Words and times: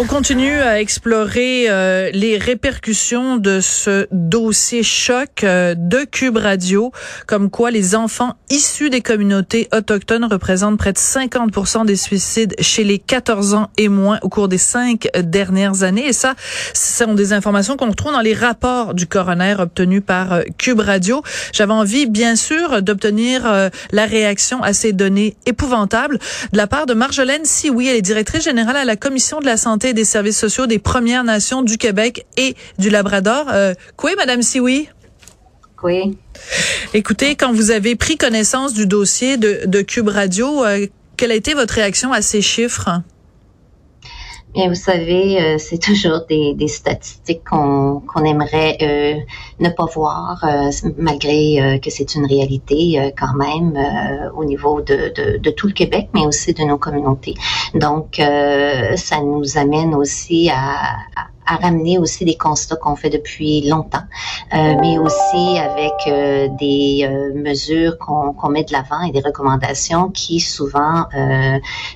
On 0.00 0.04
continue 0.04 0.60
à 0.60 0.80
explorer 0.80 1.64
euh, 1.68 2.12
les 2.12 2.38
répercussions 2.38 3.36
de 3.36 3.58
ce 3.58 4.06
dossier 4.12 4.84
choc 4.84 5.42
euh, 5.42 5.74
de 5.76 6.04
Cube 6.04 6.36
Radio, 6.36 6.92
comme 7.26 7.50
quoi 7.50 7.72
les 7.72 7.96
enfants 7.96 8.34
issus 8.48 8.90
des 8.90 9.00
communautés 9.00 9.66
autochtones 9.74 10.24
représentent 10.24 10.78
près 10.78 10.92
de 10.92 10.98
50% 10.98 11.84
des 11.84 11.96
suicides 11.96 12.54
chez 12.60 12.84
les 12.84 13.00
14 13.00 13.54
ans 13.54 13.70
et 13.76 13.88
moins 13.88 14.20
au 14.22 14.28
cours 14.28 14.46
des 14.46 14.56
cinq 14.56 15.08
dernières 15.18 15.82
années. 15.82 16.06
Et 16.06 16.12
ça, 16.12 16.36
ce 16.74 17.04
sont 17.04 17.14
des 17.14 17.32
informations 17.32 17.76
qu'on 17.76 17.90
retrouve 17.90 18.12
dans 18.12 18.20
les 18.20 18.34
rapports 18.34 18.94
du 18.94 19.08
coroner 19.08 19.56
obtenus 19.58 20.02
par 20.06 20.32
euh, 20.32 20.42
Cube 20.58 20.78
Radio. 20.78 21.24
J'avais 21.52 21.72
envie, 21.72 22.06
bien 22.06 22.36
sûr, 22.36 22.82
d'obtenir 22.82 23.70
la 23.90 24.06
réaction 24.06 24.62
à 24.62 24.72
ces 24.72 24.92
données 24.92 25.36
épouvantables 25.46 26.20
de 26.52 26.56
la 26.56 26.68
part 26.68 26.86
de 26.86 26.94
Marjolaine 26.94 27.44
Sioui. 27.44 27.88
Elle 27.88 27.96
est 27.96 28.02
directrice 28.02 28.44
générale 28.44 28.76
à 28.76 28.84
la 28.84 28.94
Commission 28.94 29.40
de 29.40 29.46
la 29.46 29.56
santé 29.56 29.87
des 29.92 30.04
services 30.04 30.38
sociaux 30.38 30.66
des 30.66 30.78
Premières 30.78 31.24
Nations 31.24 31.62
du 31.62 31.76
Québec 31.76 32.26
et 32.36 32.54
du 32.78 32.90
Labrador. 32.90 33.46
Euh, 33.50 33.74
quoi, 33.96 34.14
Madame 34.16 34.42
Sioui? 34.42 34.88
Oui. 35.82 36.16
Écoutez, 36.94 37.36
quand 37.36 37.52
vous 37.52 37.70
avez 37.70 37.94
pris 37.94 38.16
connaissance 38.16 38.74
du 38.74 38.86
dossier 38.86 39.36
de, 39.36 39.82
Cube 39.82 40.08
Radio, 40.08 40.64
euh, 40.64 40.86
quelle 41.16 41.30
a 41.30 41.34
été 41.34 41.54
votre 41.54 41.74
réaction 41.74 42.12
à 42.12 42.22
ces 42.22 42.42
chiffres? 42.42 43.02
Bien, 44.54 44.68
vous 44.68 44.74
savez, 44.74 45.40
euh, 45.40 45.58
c'est 45.58 45.78
toujours 45.82 46.20
des, 46.28 46.68
statistiques 46.68 47.44
qu'on 47.44 48.24
aimerait 48.24 48.78
euh, 48.80 49.14
ne 49.60 49.68
pas 49.68 49.84
voir, 49.84 50.42
euh, 50.44 50.70
malgré 50.96 51.78
que 51.82 51.90
c'est 51.90 52.14
une 52.14 52.26
réalité 52.26 53.12
quand 53.16 53.34
même 53.34 53.78
au 54.34 54.44
niveau 54.44 54.80
de, 54.80 55.38
de, 55.38 55.50
tout 55.50 55.66
le 55.66 55.72
Québec, 55.72 56.08
mais 56.14 56.26
aussi 56.26 56.54
de 56.54 56.62
nos 56.62 56.78
communautés. 56.78 57.34
Donc, 57.74 58.16
ça 58.16 59.20
nous 59.20 59.58
amène 59.58 59.94
aussi 59.94 60.50
à 60.50 60.96
à 61.16 61.27
ramener 61.56 61.98
aussi 61.98 62.24
des 62.24 62.36
constats 62.36 62.76
qu'on 62.76 62.96
fait 62.96 63.10
depuis 63.10 63.68
longtemps, 63.68 64.04
euh, 64.54 64.74
mais 64.80 64.98
aussi 64.98 65.58
avec 65.58 65.92
euh, 66.06 66.48
des 66.58 67.00
euh, 67.04 67.32
mesures 67.34 67.96
qu'on 67.98 68.48
met 68.48 68.64
de 68.64 68.72
l'avant 68.72 69.02
et 69.02 69.12
des 69.12 69.20
recommandations 69.20 70.10
qui 70.10 70.40
souvent 70.40 71.06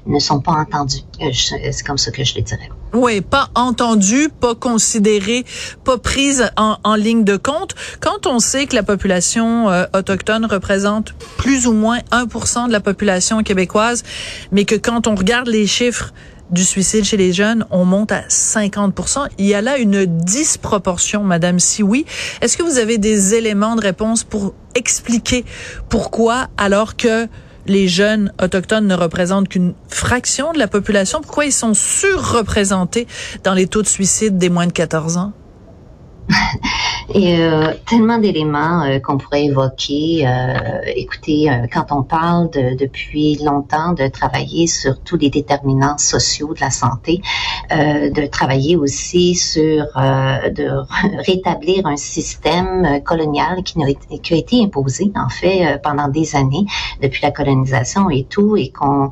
ne 0.06 0.19
sont 0.19 0.41
pas 0.41 0.53
entendues. 0.53 1.03
C'est 1.33 1.83
comme 1.86 1.98
ça 1.98 2.11
que 2.11 2.25
je 2.25 2.34
le 2.36 2.42
dirais. 2.42 2.70
Oui, 2.94 3.20
pas 3.20 3.48
entendues, 3.55 4.28
pas 4.28 4.55
considérées, 4.55 5.44
pas 5.84 5.98
prises 5.98 6.50
en, 6.56 6.77
en, 6.84 6.94
ligne 6.94 7.25
de 7.25 7.37
compte. 7.37 7.75
Quand 8.00 8.27
on 8.27 8.39
sait 8.39 8.66
que 8.66 8.75
la 8.75 8.83
population 8.83 9.66
autochtone 9.94 10.47
représente 10.47 11.12
plus 11.39 11.66
ou 11.66 11.72
moins 11.72 11.98
1% 12.11 12.66
de 12.66 12.72
la 12.72 12.81
population 12.81 13.42
québécoise, 13.42 14.03
mais 14.50 14.64
que 14.64 14.75
quand 14.75 15.06
on 15.06 15.14
regarde 15.14 15.48
les 15.48 15.66
chiffres 15.66 16.12
du 16.53 16.64
suicide 16.64 17.05
chez 17.05 17.17
les 17.17 17.33
jeunes, 17.33 17.67
on 17.70 17.84
monte 17.84 18.12
à 18.12 18.22
50% 18.28 19.28
Il 19.39 19.47
y 19.47 19.55
a 19.55 19.62
là 19.62 19.78
une 19.78 20.06
disproportion, 20.06 21.25
Madame 21.25 21.59
Si 21.59 21.83
oui, 21.83 22.05
est-ce 22.41 22.56
que 22.56 22.62
vous 22.62 22.78
avez 22.78 22.98
des 22.98 23.34
éléments 23.34 23.75
de 23.75 23.81
réponse 23.81 24.22
pour 24.22 24.55
expliquer 24.75 25.44
pourquoi, 25.89 26.48
alors 26.56 26.97
que 26.97 27.27
les 27.67 27.89
jeunes 27.89 28.33
autochtones 28.42 28.86
ne 28.86 28.94
représentent 28.94 29.48
qu'une 29.48 29.75
fraction 29.89 30.53
de 30.53 30.59
la 30.59 30.69
population, 30.69 31.20
pourquoi 31.20 31.47
ils 31.47 31.53
sont 31.53 31.75
surreprésentés 31.75 33.06
dans 33.44 33.55
les 33.55 33.66
taux 33.66 33.83
de 33.83 33.89
suicide 33.89 34.39
des 34.39 34.50
moins 34.50 34.66
de 34.66 34.72
14 34.72 35.16
ans? 35.16 35.33
Et 37.14 37.36
euh, 37.38 37.74
tellement 37.86 38.16
d'éléments 38.18 38.84
euh, 38.84 38.98
qu'on 38.98 39.18
pourrait 39.18 39.44
évoquer. 39.44 40.27
Euh, 40.27 40.80
écoutez, 40.96 41.50
quand 41.72 41.86
on 41.91 42.02
parle 42.02 42.48
de, 42.50 42.74
depuis 42.74 43.36
longtemps 43.36 43.92
de 43.92 44.08
travailler 44.08 44.66
sur 44.66 44.98
tous 45.00 45.19
les 45.19 45.28
déterminants 45.28 45.98
sociaux 45.98 46.54
de 46.54 46.60
la 46.60 46.70
santé, 46.70 47.20
de 47.70 48.26
travailler 48.26 48.76
aussi 48.76 49.34
sur 49.34 49.84
de 49.94 51.22
rétablir 51.26 51.87
un 51.87 51.97
système 51.97 53.03
colonial 53.04 53.62
qui, 53.62 53.82
a, 53.82 54.19
qui 54.19 54.34
a 54.34 54.37
été 54.37 54.62
imposé 54.62 55.10
en 55.14 55.28
fait 55.28 55.81
pendant 55.82 56.08
des 56.08 56.37
années 56.37 56.66
depuis 57.03 57.20
la 57.22 57.31
colonisation 57.31 58.10
et 58.10 58.25
tout, 58.25 58.56
et 58.56 58.70
qu'on 58.70 59.10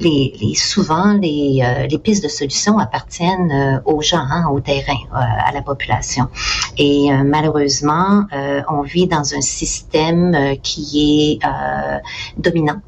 les, 0.00 0.34
les, 0.40 0.54
souvent 0.54 1.12
les, 1.14 1.86
les 1.90 1.98
pistes 1.98 2.22
de 2.22 2.28
solutions 2.28 2.78
appartiennent 2.78 3.82
aux 3.84 4.00
gens, 4.00 4.26
hein, 4.30 4.46
au 4.50 4.60
terrain, 4.60 4.98
à 5.12 5.52
la 5.52 5.62
population. 5.62 6.28
Et 6.76 7.10
malheureusement, 7.42 8.24
euh, 8.32 8.62
on 8.68 8.82
vit 8.82 9.06
dans 9.06 9.34
un 9.34 9.40
système 9.40 10.34
euh, 10.34 10.54
qui 10.62 11.40
est 11.42 11.46
euh, 11.46 11.98
dominant, 12.36 12.80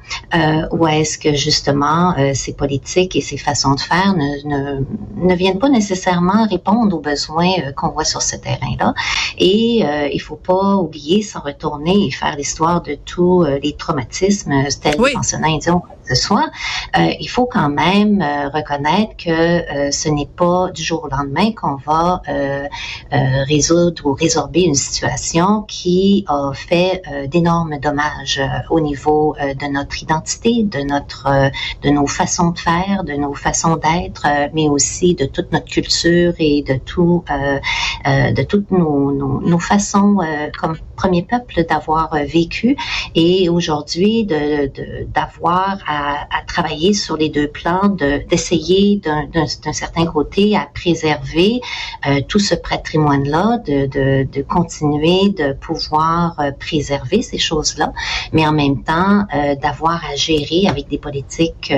où 0.72 0.87
est-ce 0.87 1.19
que 1.19 1.34
justement 1.34 2.15
ces 2.34 2.54
politiques 2.54 3.16
et 3.16 3.20
ces 3.20 3.37
façons 3.37 3.75
de 3.75 3.81
faire 3.81 4.15
ne, 4.15 4.48
ne, 4.48 4.84
ne 5.16 5.34
viennent 5.34 5.59
pas 5.59 5.69
nécessairement 5.69 6.47
répondre 6.48 6.97
aux 6.97 7.00
besoins 7.00 7.53
qu'on 7.76 7.88
voit 7.88 8.04
sur 8.04 8.22
ce 8.22 8.37
terrain-là. 8.37 8.94
Et 9.38 9.84
il 10.12 10.20
faut 10.20 10.37
pas 10.37 10.76
oublier, 10.76 11.22
sans 11.22 11.41
retourner 11.41 12.06
et 12.06 12.10
faire 12.10 12.36
l'histoire 12.36 12.82
de 12.82 12.94
tous 12.94 13.44
les 13.44 13.75
traumatismes 13.76 14.65
tels 14.82 15.00
oui. 15.00 15.12
mentionnés 15.15 15.60
ce 16.09 16.15
soit, 16.15 16.50
euh, 16.97 17.10
il 17.19 17.28
faut 17.28 17.47
quand 17.47 17.71
même 17.71 18.21
euh, 18.21 18.48
reconnaître 18.48 19.16
que 19.16 19.31
euh, 19.31 19.91
ce 19.91 20.09
n'est 20.09 20.28
pas 20.36 20.71
du 20.71 20.82
jour 20.82 21.04
au 21.04 21.09
lendemain 21.09 21.53
qu'on 21.53 21.76
va 21.76 22.22
résoudre 23.48 24.06
ou 24.06 24.12
résorber 24.15 24.44
une 24.55 24.75
situation 24.75 25.62
qui 25.62 26.25
a 26.28 26.53
fait 26.55 27.03
d'énormes 27.28 27.78
dommages 27.78 28.41
au 28.71 28.81
niveau 28.81 29.34
de 29.38 29.72
notre 29.72 30.03
identité, 30.03 30.62
de 30.65 30.81
notre, 30.81 31.50
de 31.82 31.91
nos 31.91 32.06
façons 32.06 32.50
de 32.50 32.59
faire, 32.59 33.04
de 33.04 33.15
nos 33.15 33.34
façons 33.34 33.77
d'être, 33.77 34.27
mais 34.54 34.69
aussi 34.69 35.15
de 35.15 35.27
toute 35.27 35.53
notre 35.53 35.66
culture 35.66 36.34
et 36.38 36.62
de 36.62 36.75
tout, 36.75 37.25
de 38.04 38.43
toutes 38.43 38.71
nos, 38.71 39.12
nos, 39.12 39.41
nos 39.41 39.59
façons 39.59 40.19
comme 40.59 40.77
premier 40.94 41.22
peuple 41.22 41.65
d'avoir 41.69 42.15
vécu 42.27 42.77
et 43.15 43.49
aujourd'hui 43.49 44.25
de 44.25 44.71
d'avoir 45.12 45.78
à, 45.87 46.27
travailler 46.47 46.93
sur 46.93 47.16
les 47.16 47.28
deux 47.28 47.49
plans, 47.49 47.88
d'essayer 48.31 49.00
d'un 49.00 49.72
certain 49.72 50.06
côté 50.06 50.56
à 50.56 50.69
préserver 50.72 51.60
euh, 52.06 52.21
tout 52.28 52.38
ce 52.38 52.54
patrimoine-là, 52.54 53.59
de, 53.66 53.87
de, 53.87 54.28
de, 54.31 54.43
continuer 54.43 55.31
de 55.31 55.53
pouvoir 55.54 56.38
euh, 56.38 56.50
préserver 56.53 57.22
ces 57.22 57.38
choses-là, 57.38 57.93
mais 58.33 58.47
en 58.47 58.53
même 58.53 58.83
temps 58.83 59.25
euh, 59.34 59.54
d'avoir 59.56 60.03
à 60.10 60.15
gérer 60.16 60.66
avec 60.69 60.88
des 60.88 60.99
politiques 60.99 61.72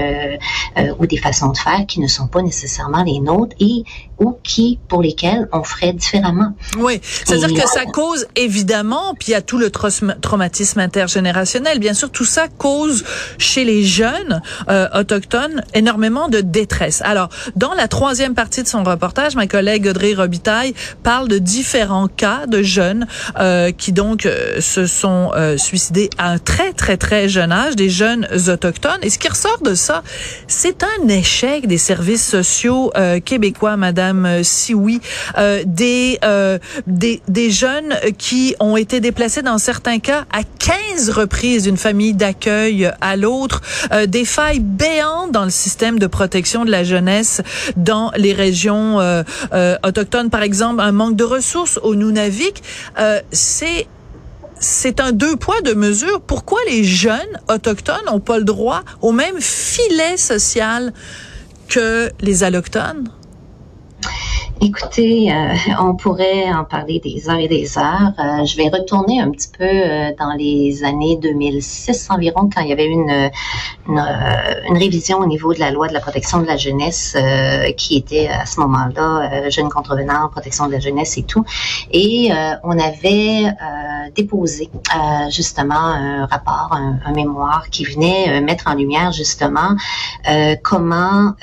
ou 0.99 1.06
des 1.06 1.16
façons 1.16 1.50
de 1.50 1.59
faire 1.59 1.87
qui 1.87 2.00
ne 2.00 2.09
sont 2.09 2.26
pas 2.26 2.43
nécessairement 2.43 3.03
les 3.03 3.21
nôtres 3.21 3.56
et 3.60 3.84
ou 4.19 4.37
qui 4.43 4.78
pour 4.88 5.03
lesquels 5.03 5.49
on 5.53 5.62
ferait 5.62 5.93
différemment. 5.93 6.55
Oui, 6.78 7.00
c'est-à-dire 7.03 7.62
que 7.62 7.69
ça 7.69 7.84
cause 7.87 8.26
évidemment, 8.34 9.06
puis 9.15 9.28
il 9.28 9.33
y 9.33 9.34
a 9.34 9.43
tout 9.43 9.59
le 9.59 9.71
traumatisme 9.71 10.81
intergénérationnel. 10.81 11.78
Bien 11.78 11.94
sûr, 11.94 12.11
tout 12.11 12.25
ça 12.25 12.49
cause 12.49 13.05
chez 13.39 13.65
les 13.65 13.84
jeunes 13.84 14.43
euh, 14.69 14.89
autochtones 14.94 15.62
énormément 15.75 16.28
de 16.28 16.41
détresse. 16.41 17.03
Alors, 17.03 17.28
dans 17.56 17.75
la 17.75 17.89
troisième 17.89 18.34
partie 18.34 18.62
de 18.62 18.69
son 18.69 18.83
reportage, 18.83 19.37
ma 19.37 19.47
collègue 19.47 19.87
Audrey 19.89 20.15
Robitaille 20.15 20.75
parle 21.03 21.28
de 21.28 21.39
différents 21.39 22.09
cas 22.09 22.47
de 22.47 22.62
jeunes 22.62 23.06
euh, 23.39 23.72
qui 23.72 23.93
donc 23.93 24.27
euh, 24.27 24.61
se 24.61 24.87
sont 24.87 25.31
euh, 25.34 25.56
suicidés 25.56 26.11
à 26.19 26.31
un 26.31 26.38
très 26.38 26.73
très 26.73 26.97
très 26.97 27.28
jeune 27.28 27.53
âge, 27.53 27.77
des 27.77 27.91
jeunes 27.91 28.27
autochtones. 28.49 28.99
Et 29.03 29.11
ce 29.11 29.19
qui 29.19 29.28
ressort 29.28 29.61
de 29.62 29.75
ça, 29.75 30.03
c'est 30.47 30.83
un 30.83 31.09
échec 31.09 31.67
des 31.67 31.78
services 31.78 32.27
sociaux 32.27 32.91
euh, 32.97 33.21
québécois, 33.21 33.77
Madame 33.77 34.43
Sioui, 34.43 35.00
des, 35.65 36.19
des 36.87 37.23
des 37.28 37.50
jeunes 37.50 37.94
qui 38.19 38.55
ont 38.61 38.77
été 38.77 38.96
déplacés 39.01 39.43
dans 39.43 39.59
certains 39.59 39.99
cas 39.99 40.25
à 40.33 40.43
15 40.43 41.11
reprises 41.11 41.65
d'une 41.65 41.76
famille 41.76 42.15
d'accueil 42.15 42.91
à 43.00 43.17
l'autre, 43.17 43.62
des 44.06 44.25
failles 44.25 44.61
béantes 44.61 45.32
dans 45.32 45.44
le 45.44 45.50
système 45.50 45.99
de 45.99 46.06
protection 46.06 46.65
de 46.65 46.70
la 46.70 46.85
jeunesse 46.85 47.43
dans 47.76 48.11
les 48.17 48.32
régions 48.32 49.00
euh, 49.00 49.23
euh, 49.53 49.76
autochtones, 49.85 50.31
par 50.31 50.43
exemple, 50.43 50.81
un 50.81 50.93
manque 50.93 51.17
de 51.17 51.25
ressources 51.25 51.79
au 51.82 51.94
Nunavik, 51.94 52.62
euh, 52.99 53.20
c'est 53.32 53.87
c'est 54.59 55.00
un 55.00 55.12
deux 55.12 55.37
poids 55.37 55.61
deux 55.62 55.75
mesures. 55.75 56.23
Pourquoi 56.23 56.59
les 56.67 56.82
jeunes 56.82 57.41
autochtones 57.50 58.06
n'ont 58.06 58.20
pas 58.20 58.38
le 58.38 58.44
droit 58.44 58.85
au 59.03 59.12
même 59.12 59.38
filet 59.38 60.17
social 60.17 60.94
que 61.69 62.11
les 62.20 62.43
allochtones? 62.43 63.11
Écoutez, 64.62 65.31
euh, 65.31 65.55
on 65.81 65.94
pourrait 65.97 66.50
en 66.50 66.64
parler 66.64 66.99
des 66.99 67.29
heures 67.29 67.38
et 67.38 67.47
des 67.47 67.76
heures. 67.76 68.12
Euh, 68.19 68.47
je 68.47 68.56
vais 68.56 68.70
retourner 68.70 69.20
un 69.20 69.31
petit 69.31 69.49
peu 69.49 69.64
euh, 69.64 70.12
dans 70.19 70.32
les 70.32 70.82
années 70.82 71.19
2006 71.20 72.08
environ, 72.08 72.49
quand 72.53 72.62
il 72.62 72.69
y 72.69 72.73
avait 72.73 72.87
une, 72.87 73.31
une, 73.87 73.99
une, 73.99 74.79
révision 74.79 75.19
au 75.19 75.26
niveau 75.26 75.53
de 75.53 75.61
la 75.61 75.70
loi 75.70 75.88
de 75.88 75.93
la 75.93 76.00
protection 76.00 76.41
de 76.41 76.47
la 76.47 76.56
jeunesse 76.56 77.17
qui 77.76 77.97
était 77.97 78.29
à 78.29 78.47
ce 78.47 78.58
moment-là 78.61 79.50
jeunes 79.50 79.69
contrevenants, 79.69 80.29
protection 80.31 80.67
de 80.69 80.73
la 80.73 80.81
jeunesse 80.81 81.19
et 81.19 81.23
tout. 81.25 81.44
Et 81.91 82.31
on 82.62 82.79
avait 82.79 83.53
déposé 84.14 84.70
justement 85.31 85.75
un 85.75 86.26
rapport, 86.26 86.70
un, 86.73 86.99
un, 87.05 87.12
mémoire 87.12 87.67
qui 87.70 87.85
venait 87.85 88.41
mettre 88.41 88.69
en 88.69 88.75
lumière 88.75 89.12
justement 89.12 89.76
comment 90.62 91.35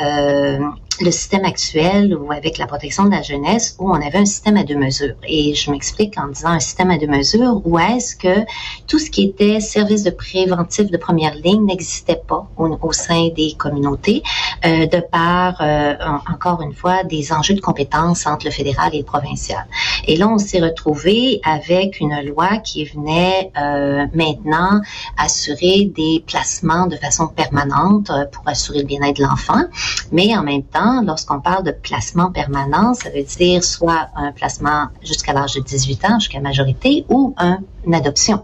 le 1.02 1.12
système 1.12 1.46
actuel 1.46 2.16
ou 2.16 2.32
avec 2.32 2.58
la 2.58 2.68
protection 2.68 3.06
de 3.06 3.12
la 3.12 3.22
jeunesse 3.22 3.76
où 3.80 3.90
on 3.90 3.96
avait 3.96 4.20
un 4.20 4.26
système 4.26 4.58
à 4.58 4.64
deux 4.64 4.76
mesures. 4.76 5.16
Et 5.28 5.56
je 5.56 5.72
m'explique 5.72 6.18
en 6.18 6.28
disant 6.28 6.50
un 6.50 6.60
système 6.60 6.92
à 6.92 6.98
deux 6.98 7.08
mesures 7.08 7.62
où 7.66 7.80
est-ce 7.80 8.16
que 8.16 8.46
tout 8.88 9.00
ce 9.00 9.10
qui 9.10 9.24
était 9.24 9.60
service 9.60 10.04
de 10.04 10.12
préventif 10.12 10.92
de 10.92 10.98
première 10.98 11.36
ligne 11.36 11.66
n'existait 11.66 12.22
pas 12.28 12.48
au, 12.58 12.92
sein 12.92 13.30
des 13.36 13.54
communautés 13.58 14.24
euh, 14.66 14.86
de 14.86 15.00
par, 15.00 15.62
euh, 15.62 15.96
encore 16.32 16.62
une 16.62 16.74
fois, 16.74 17.04
des 17.04 17.34
enjeux 17.34 17.56
de 17.56 17.62
compétences 17.62 18.28
entre 18.28 18.46
le 18.46 18.52
fédéral 18.52 18.94
et 18.94 19.00
le 19.00 19.04
provincial. 19.04 19.66
Et 20.06 20.16
là, 20.18 20.28
on 20.28 20.38
s'est 20.38 20.60
retrouvé 20.60 21.42
avec 21.44 22.00
une 22.00 22.16
loi 22.26 22.58
qui 22.58 22.86
venait 22.86 23.52
euh, 23.58 24.06
maintenant 24.14 24.82
assurer 25.18 25.92
des 25.96 26.24
placements 26.26 26.88
de 26.88 26.98
façon 26.98 27.28
permanente 27.28 28.12
pour 28.32 28.48
assurer 28.48 28.80
le 28.80 28.86
bien-être 28.86 29.18
de 29.18 29.24
l'enfant, 29.24 29.64
mais 30.12 30.36
en 30.36 30.44
même 30.44 30.64
temps, 30.64 30.83
lorsqu'on 31.06 31.40
parle 31.40 31.64
de 31.64 31.72
placement 31.72 32.32
permanent, 32.32 32.94
ça 32.94 33.10
veut 33.10 33.24
dire 33.24 33.64
soit 33.64 34.08
un 34.16 34.32
placement 34.32 34.88
jusqu'à 35.02 35.34
l'âge 35.34 35.54
de 35.56 35.62
18 35.62 36.06
ans, 36.06 36.20
jusqu'à 36.20 36.40
majorité, 36.40 37.06
ou 37.10 37.34
un 37.38 37.60
une 37.86 37.96
adoption. 37.96 38.44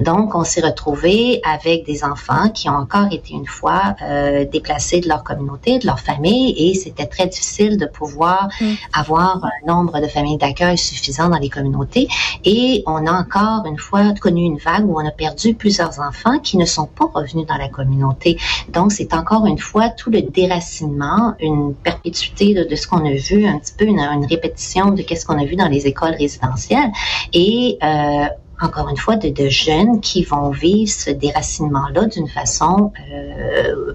Donc, 0.00 0.34
on 0.34 0.44
s'est 0.44 0.60
retrouvé 0.60 1.40
avec 1.44 1.84
des 1.84 2.04
enfants 2.04 2.48
qui 2.48 2.68
ont 2.68 2.74
encore 2.74 3.12
été 3.12 3.34
une 3.34 3.46
fois 3.46 3.96
euh, 4.02 4.44
déplacés 4.50 5.00
de 5.00 5.08
leur 5.08 5.24
communauté, 5.24 5.78
de 5.78 5.86
leur 5.86 6.00
famille, 6.00 6.54
et 6.56 6.74
c'était 6.74 7.06
très 7.06 7.26
difficile 7.26 7.76
de 7.76 7.86
pouvoir 7.86 8.48
mm. 8.60 8.72
avoir 8.92 9.44
un 9.44 9.66
nombre 9.66 10.00
de 10.00 10.06
familles 10.06 10.38
d'accueil 10.38 10.78
suffisant 10.78 11.28
dans 11.28 11.38
les 11.38 11.50
communautés. 11.50 12.08
Et 12.44 12.82
on 12.86 13.06
a 13.06 13.12
encore 13.12 13.66
une 13.66 13.78
fois 13.78 14.12
connu 14.20 14.42
une 14.42 14.58
vague 14.58 14.86
où 14.88 14.98
on 14.98 15.06
a 15.06 15.10
perdu 15.10 15.54
plusieurs 15.54 16.00
enfants 16.00 16.38
qui 16.38 16.56
ne 16.56 16.64
sont 16.64 16.86
pas 16.86 17.06
revenus 17.12 17.46
dans 17.46 17.56
la 17.56 17.68
communauté. 17.68 18.38
Donc, 18.70 18.92
c'est 18.92 19.14
encore 19.14 19.46
une 19.46 19.58
fois 19.58 19.90
tout 19.90 20.10
le 20.10 20.22
déracinement, 20.22 21.34
une 21.40 21.74
perpétuité 21.82 22.54
de, 22.54 22.76
ce 22.76 22.86
qu'on 22.86 23.04
a 23.06 23.14
vu, 23.14 23.46
un 23.46 23.58
petit 23.58 23.74
peu 23.76 23.84
une, 23.84 24.00
une 24.00 24.26
répétition 24.26 24.90
de 24.90 25.02
qu'est-ce 25.02 25.26
qu'on 25.26 25.38
a 25.38 25.44
vu 25.44 25.56
dans 25.56 25.68
les 25.68 25.86
écoles 25.86 26.14
résidentielles. 26.14 26.90
Et 27.32 27.78
euh, 27.82 28.26
encore 28.60 28.88
une 28.88 28.96
fois, 28.96 29.16
de, 29.16 29.28
de, 29.28 29.48
jeunes 29.48 30.00
qui 30.00 30.24
vont 30.24 30.50
vivre 30.50 30.90
ce 30.90 31.10
déracinement-là 31.10 32.06
d'une 32.06 32.28
façon 32.28 32.92
euh, 33.12 33.94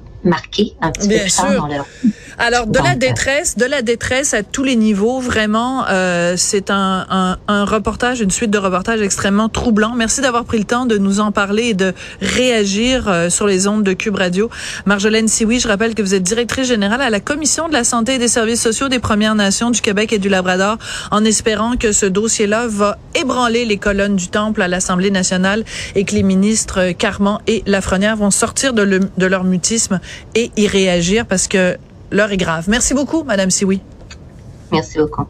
un 0.82 0.92
petit 0.92 1.08
peu 1.08 1.20
plus 1.20 1.32
tard 1.32 1.56
dans 1.56 1.68
leur 1.68 1.86
alors 2.38 2.68
de 2.68 2.80
la 2.80 2.96
détresse, 2.96 3.58
de 3.58 3.66
la 3.66 3.82
détresse 3.82 4.34
à 4.34 4.44
tous 4.44 4.64
les 4.64 4.76
niveaux, 4.76 5.20
vraiment, 5.20 5.86
euh, 5.90 6.34
c'est 6.38 6.72
un, 6.72 7.06
un, 7.10 7.38
un, 7.48 7.66
reportage, 7.66 8.22
une 8.22 8.32
suite 8.32 8.50
de 8.50 8.58
reportages 8.58 9.02
extrêmement 9.02 9.50
troublant. 9.50 9.94
Merci 9.96 10.22
d'avoir 10.22 10.46
pris 10.46 10.58
le 10.58 10.64
temps 10.64 10.86
de 10.86 10.98
nous 10.98 11.20
en 11.20 11.32
parler 11.32 11.70
et 11.70 11.74
de 11.74 11.94
réagir 12.22 13.08
euh, 13.08 13.30
sur 13.30 13.46
les 13.46 13.68
ondes 13.68 13.84
de 13.84 13.94
Cube 13.94 14.16
Radio. 14.16 14.50
Marjolaine 14.86 15.28
Sioui, 15.28 15.60
je 15.60 15.68
rappelle 15.68 15.94
que 15.94 16.02
vous 16.02 16.16
êtes 16.16 16.24
directrice 16.24 16.68
générale 16.68 17.02
à 17.02 17.10
la 17.10 17.20
Commission 17.20 17.68
de 17.68 17.74
la 17.74 17.84
santé 17.84 18.16
et 18.16 18.18
des 18.18 18.28
services 18.28 18.62
sociaux 18.62 18.90
des 18.90 19.00
Premières 19.00 19.36
Nations 19.36 19.70
du 19.70 19.82
Québec 19.82 20.12
et 20.12 20.20
du 20.20 20.30
Labrador, 20.30 20.78
en 21.12 21.24
espérant 21.24 21.76
que 21.78 21.92
ce 21.92 22.06
dossier-là 22.06 22.68
va 22.68 22.98
ébranler 23.16 23.66
les 23.66 23.78
colonnes 23.78 24.16
du 24.16 24.28
temple 24.30 24.62
à 24.62 24.68
l'Assemblée 24.68 25.12
nationale 25.12 25.64
et 25.96 26.04
que 26.04 26.16
les 26.16 26.24
ministres 26.24 26.92
Carman 26.92 27.40
et 27.48 27.64
Lafrenière 27.68 28.16
vont 28.16 28.32
sortir 28.32 28.74
de, 28.74 28.82
le, 28.82 29.02
de 29.18 29.26
leur 29.26 29.44
mutisme 29.44 30.00
et 30.36 30.52
y 30.58 30.68
réagir 30.68 31.26
parce 31.26 31.48
que 31.48 31.78
l'heure 32.12 32.32
est 32.32 32.38
grave. 32.38 32.66
Merci 32.68 32.94
beaucoup, 32.94 33.24
Madame 33.24 33.52
Sioui. 33.52 33.82
Merci 34.72 34.98
beaucoup. 35.00 35.26